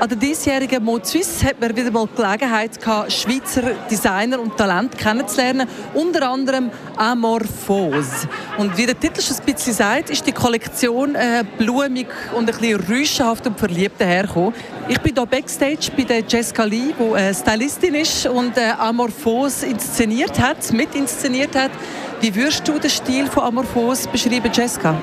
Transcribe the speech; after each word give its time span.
An 0.00 0.08
der 0.08 0.16
diesjährigen 0.16 0.82
Mode 0.82 1.04
Suisse 1.04 1.44
hat 1.44 1.60
man 1.60 1.76
wieder 1.76 1.90
mal 1.90 2.08
die 2.10 2.16
Gelegenheit 2.16 2.80
gehabt, 2.80 3.12
Schweizer 3.12 3.74
Designer 3.90 4.40
und 4.40 4.56
Talent 4.56 4.96
kennenzulernen, 4.96 5.68
unter 5.92 6.26
anderem 6.26 6.70
Amorphose. 6.96 8.26
Und 8.56 8.74
wie 8.78 8.86
der 8.86 8.98
Titel 8.98 9.20
schon 9.20 9.36
ein 9.36 9.44
bisschen 9.44 9.74
sagt, 9.74 10.08
ist 10.08 10.26
die 10.26 10.32
Kollektion 10.32 11.14
äh, 11.14 11.44
blumig 11.58 12.06
und 12.34 12.48
ein 12.48 12.58
bisschen 12.58 12.80
rüschenhaft 12.80 13.46
und 13.46 13.58
verliebt 13.58 14.00
dahergekommen. 14.00 14.54
Ich 14.88 14.98
bin 15.00 15.14
hier 15.14 15.26
Backstage 15.26 15.90
bei 15.94 16.04
der 16.04 16.20
Jessica 16.26 16.64
Lee, 16.64 16.94
die 16.98 17.18
äh, 17.18 17.34
Stylistin 17.34 17.94
ist 17.94 18.24
und 18.24 18.56
äh, 18.56 18.70
Amorphose 18.78 19.66
inszeniert 19.66 20.40
hat, 20.40 20.72
mit 20.72 20.94
inszeniert 20.94 21.54
hat. 21.54 21.72
Wie 22.20 22.34
würdest 22.34 22.68
du 22.68 22.78
den 22.78 22.90
Stil 22.90 23.26
von 23.26 23.44
Amorphose 23.44 24.06
beschreiben, 24.06 24.50
Jessica? 24.52 24.94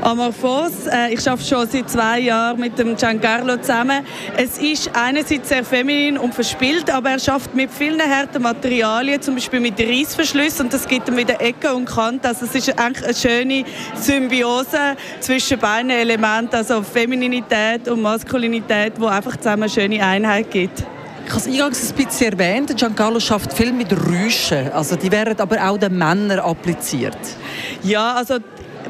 Amorphos. 0.00 0.86
Äh, 0.86 1.12
ich 1.12 1.28
arbeite 1.28 1.46
schon 1.46 1.68
seit 1.68 1.90
zwei 1.90 2.20
Jahren 2.20 2.58
mit 2.58 2.78
dem 2.78 2.96
Giancarlo 2.96 3.58
zusammen. 3.58 4.02
Es 4.38 4.56
ist 4.56 4.90
einerseits 4.94 5.50
sehr 5.50 5.62
feminin 5.62 6.16
und 6.16 6.34
verspielt, 6.34 6.90
aber 6.90 7.10
er 7.10 7.18
schafft 7.18 7.54
mit 7.54 7.70
vielen 7.70 8.00
harten 8.00 8.40
Materialien, 8.40 9.20
zum 9.20 9.34
Beispiel 9.34 9.60
mit 9.60 9.78
Reissverschlüssen 9.78 10.66
und 10.66 10.72
das 10.72 10.88
gibt 10.88 11.06
ihm 11.08 11.18
wieder 11.18 11.38
Ecke 11.38 11.74
und 11.74 11.84
Kante. 11.84 12.28
Also 12.28 12.46
es 12.46 12.54
ist 12.54 12.78
eigentlich 12.78 13.04
eine 13.04 13.14
schöne 13.14 13.64
Symbiose 13.94 14.96
zwischen 15.20 15.58
beiden 15.58 15.90
Elementen, 15.90 16.56
also 16.56 16.82
Femininität 16.82 17.86
und 17.88 18.00
Maskulinität, 18.00 18.94
wo 18.98 19.06
einfach 19.06 19.36
zusammen 19.36 19.64
eine 19.64 19.70
schöne 19.70 20.02
Einheit 20.02 20.50
gibt. 20.50 20.82
Ich 21.26 21.30
habe 21.30 21.40
es 21.40 21.46
eingangs 21.46 21.90
ein 21.90 22.04
bisschen 22.04 22.32
erwähnt, 22.32 22.76
Giancarlo 22.76 23.18
schafft 23.18 23.52
viel 23.54 23.72
mit 23.72 23.90
Rüschen. 23.92 24.70
Also 24.72 24.96
die 24.96 25.10
werden 25.10 25.38
aber 25.40 25.56
auch 25.68 25.78
den 25.78 25.96
Männern 25.96 26.38
appliziert. 26.38 27.16
Ja, 27.82 28.14
also 28.14 28.38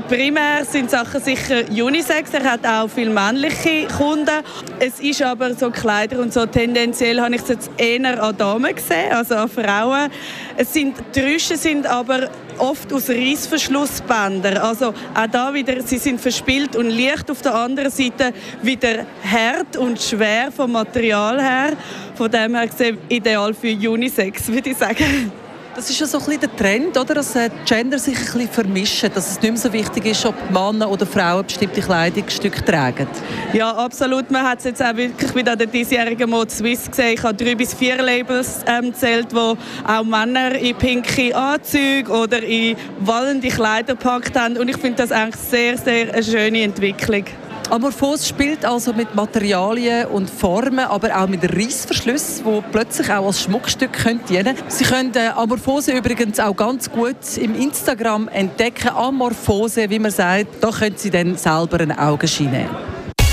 primär 0.09 0.65
sind 0.65 0.91
Sachen 0.91 1.21
sicher 1.23 1.65
Unisex. 1.71 2.33
Er 2.33 2.45
hat 2.45 2.67
auch 2.67 2.89
viele 2.89 3.11
männliche 3.11 3.87
Kunden. 3.97 4.43
Es 4.79 5.01
ist 5.01 5.23
aber 5.23 5.55
so 5.55 5.71
Kleider 5.71 6.21
und 6.21 6.33
so 6.33 6.47
tendenziell 6.47 7.21
habe 7.21 7.35
ich 7.35 7.43
es 7.43 7.49
jetzt 7.49 7.71
eher 7.77 8.23
an 8.23 8.37
Damen 8.37 8.75
gesehen, 8.75 9.13
also 9.13 9.35
an 9.35 9.49
Frauen. 9.49 10.11
Es 10.57 10.73
sind 10.73 10.97
die 11.15 11.21
Rüschen 11.21 11.57
sind 11.57 11.87
aber 11.87 12.31
oft 12.59 12.93
aus 12.93 13.09
Reissverschlussbändern. 13.09 14.59
Also 14.59 14.89
auch 14.89 15.27
da 15.31 15.53
wieder, 15.53 15.81
sie 15.83 15.99
sind 15.99 16.21
verspielt 16.21 16.77
und 16.77 16.91
leicht 16.91 17.31
auf 17.31 17.43
der 17.43 17.55
anderen 17.55 17.91
Seite 17.91 18.33
wieder 18.63 19.07
hart 19.25 19.77
und 19.77 20.01
schwer 20.01 20.53
vom 20.53 20.73
Material 20.73 21.41
her. 21.41 21.73
Von 22.15 22.31
dem 22.31 22.55
her 22.55 22.67
gesehen 22.67 22.99
ideal 23.09 23.55
für 23.55 23.69
Unisex, 23.69 24.49
würde 24.49 24.71
ich 24.71 24.77
sagen. 24.77 25.33
Das 25.75 25.91
ist 25.91 25.99
ja 25.99 26.07
so 26.07 26.19
ein 26.19 26.39
der 26.39 26.55
Trend, 26.55 26.97
oder? 26.97 27.15
dass 27.15 27.35
äh, 27.35 27.51
Gender 27.65 27.99
sich 27.99 28.17
ein 28.17 28.25
bisschen 28.25 28.49
vermischen, 28.49 29.11
dass 29.13 29.33
es 29.33 29.41
nicht 29.41 29.51
mehr 29.51 29.61
so 29.61 29.73
wichtig 29.73 30.07
ist, 30.07 30.25
ob 30.25 30.35
Männer 30.51 30.89
oder 30.89 31.05
Frauen 31.05 31.45
bestimmte 31.45 31.81
Kleidungsstücke 31.81 32.65
tragen. 32.65 33.09
Ja, 33.53 33.73
absolut. 33.73 34.31
Man 34.31 34.45
hat 34.45 34.59
es 34.59 34.65
jetzt 34.67 34.83
auch 34.83 34.97
wirklich 34.97 35.35
wieder 35.35 35.53
an 35.53 35.59
der 35.59 35.67
diesjährigen 35.67 36.31
Mode 36.31 36.51
Swiss 36.51 36.89
gesehen. 36.89 37.15
Ich 37.15 37.23
habe 37.23 37.35
drei 37.35 37.57
bis 37.57 37.75
vier 37.75 38.01
Labels 38.01 38.61
ähm, 38.67 38.93
gezählt, 38.93 39.29
wo 39.33 39.57
auch 39.87 40.05
Männer 40.05 40.55
in 40.55 40.77
pinke 40.77 41.35
Anzüge 41.35 42.11
oder 42.11 42.43
in 42.43 42.77
wallende 43.01 43.49
Kleider 43.49 43.95
gepackt 43.95 44.39
haben. 44.39 44.57
Und 44.57 44.69
ich 44.69 44.77
finde 44.77 44.99
das 44.99 45.11
eigentlich 45.11 45.41
sehr, 45.41 45.77
sehr 45.77 46.15
eine 46.15 46.23
schöne 46.23 46.63
Entwicklung. 46.63 47.25
Amorphos 47.71 48.29
spielt 48.29 48.65
also 48.65 48.93
mit 48.93 49.15
Materialien 49.15 50.07
und 50.07 50.29
Formen, 50.29 50.81
aber 50.81 51.17
auch 51.17 51.27
mit 51.27 51.43
Reissverschlüssen, 51.43 52.45
die 52.45 52.63
plötzlich 52.71 53.11
auch 53.11 53.27
als 53.27 53.43
Schmuckstück 53.43 53.93
können 53.93 54.21
dienen 54.29 54.57
Sie 54.69 54.85
können 54.85 55.15
äh, 55.15 55.29
Amorphose 55.29 55.93
übrigens 55.93 56.39
auch 56.39 56.55
ganz 56.55 56.91
gut 56.91 57.17
im 57.41 57.55
Instagram 57.55 58.29
entdecken. 58.29 58.89
Amorphose, 58.89 59.89
wie 59.89 59.99
man 59.99 60.11
sagt, 60.11 60.47
da 60.61 60.71
können 60.71 60.97
Sie 60.97 61.11
dann 61.11 61.37
selber 61.37 61.81
ein 61.81 61.99
Augenschein 61.99 62.51
nehmen. 62.51 62.71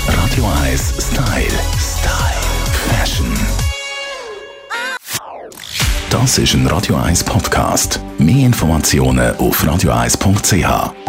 Radio 0.06 0.44
1 0.64 0.94
Style. 0.98 1.58
Style. 1.78 2.32
Fashion. 2.88 3.26
Das 6.10 6.38
ist 6.38 6.54
ein 6.54 6.66
Radio 6.66 6.96
1 6.96 7.24
Podcast. 7.24 8.00
Mehr 8.18 8.46
Informationen 8.46 9.36
auf 9.36 9.62
radio1.ch. 9.64 11.01